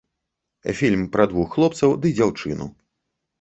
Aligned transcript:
Фільм 0.79 1.03
пра 1.15 1.27
двух 1.33 1.53
хлопцаў 1.57 1.93
ды 2.07 2.13
дзяўчыну. 2.17 2.69